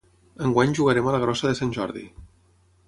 [0.45, 2.07] Enguany jugarem a la grossa de Sant Jordi